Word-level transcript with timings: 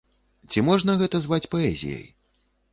Ці 0.53 0.63
можна 0.69 0.95
гэта 1.03 1.21
зваць 1.27 1.41
паэзіяй? 1.53 2.05